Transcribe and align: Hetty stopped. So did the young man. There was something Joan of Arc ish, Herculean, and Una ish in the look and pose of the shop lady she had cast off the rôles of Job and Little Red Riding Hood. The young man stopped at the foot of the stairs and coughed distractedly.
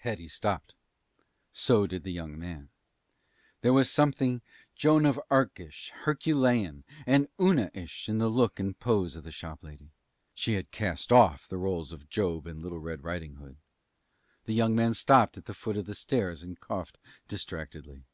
Hetty 0.00 0.28
stopped. 0.28 0.74
So 1.50 1.86
did 1.86 2.02
the 2.02 2.12
young 2.12 2.38
man. 2.38 2.68
There 3.62 3.72
was 3.72 3.90
something 3.90 4.42
Joan 4.76 5.06
of 5.06 5.18
Arc 5.30 5.58
ish, 5.60 5.88
Herculean, 6.02 6.84
and 7.06 7.28
Una 7.40 7.70
ish 7.72 8.06
in 8.06 8.18
the 8.18 8.28
look 8.28 8.60
and 8.60 8.78
pose 8.78 9.16
of 9.16 9.24
the 9.24 9.32
shop 9.32 9.62
lady 9.62 9.90
she 10.34 10.56
had 10.56 10.72
cast 10.72 11.10
off 11.10 11.48
the 11.48 11.56
rôles 11.56 11.90
of 11.90 12.10
Job 12.10 12.46
and 12.46 12.60
Little 12.60 12.80
Red 12.80 13.02
Riding 13.02 13.36
Hood. 13.36 13.56
The 14.44 14.52
young 14.52 14.76
man 14.76 14.92
stopped 14.92 15.38
at 15.38 15.46
the 15.46 15.54
foot 15.54 15.78
of 15.78 15.86
the 15.86 15.94
stairs 15.94 16.42
and 16.42 16.60
coughed 16.60 16.98
distractedly. 17.26 18.04